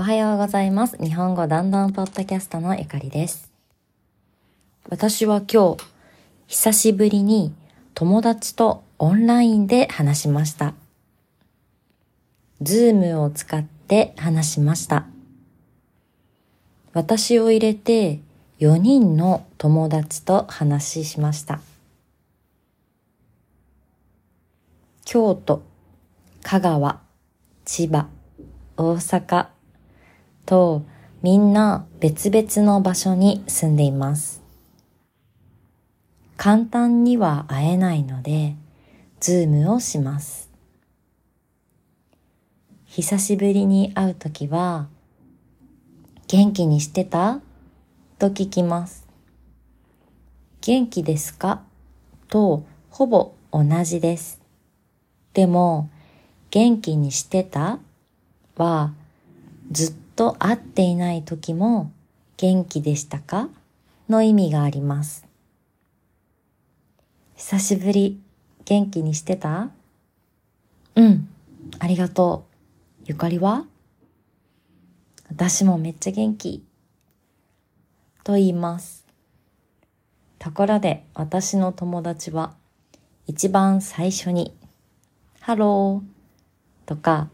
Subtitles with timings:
[0.00, 0.96] おはようございます。
[0.96, 3.52] 日本語だんだんポッドキャストのゆかりです。
[4.88, 5.84] 私は今日、
[6.46, 7.52] 久しぶりに
[7.92, 10.72] 友達とオンラインで話しました。
[12.62, 15.04] ズームを使って話しました。
[16.94, 18.20] 私を入れて
[18.58, 21.60] 4人の友達と話しました。
[25.04, 25.62] 京都、
[26.42, 27.00] 香川、
[27.66, 28.06] 千葉、
[28.78, 29.48] 大阪
[30.50, 30.82] と
[31.22, 34.42] みんな別々の場所に住んでいます。
[36.36, 38.56] 簡単には会えないので、
[39.20, 40.50] ズームをします。
[42.84, 44.88] 久しぶりに会うときは、
[46.26, 47.38] 元気にしてた？
[48.18, 49.06] と聞きます。
[50.62, 51.62] 元気ですか？
[52.26, 54.40] とほぼ同じです。
[55.32, 55.88] でも、
[56.50, 57.78] 元気にしてた？
[58.56, 58.94] は、
[59.70, 61.92] ずっと会っていない時も
[62.36, 63.48] 元気でしたか？
[64.08, 65.26] の意味があります。
[67.36, 68.20] 久しぶり、
[68.64, 69.70] 元気にしてた？
[70.96, 71.28] うん、
[71.78, 72.46] ありがと
[73.00, 73.04] う。
[73.06, 73.64] ゆかりは？
[75.28, 76.64] 私もめっちゃ元気。
[78.24, 79.06] と言います。
[80.40, 82.54] ところで私の友達は
[83.26, 84.56] 一番最初に
[85.40, 87.28] ハローとか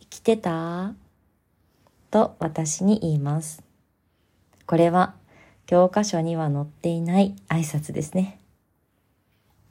[0.00, 0.94] 生きてた？
[2.12, 3.64] と私に言います。
[4.66, 5.14] これは
[5.66, 8.38] 教科書には載っていない挨拶ですね。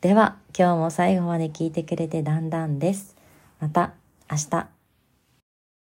[0.02, 3.16] では今日も最後まで聞いてくれてだんだんです。
[3.59, 3.94] また
[4.30, 4.80] 明日。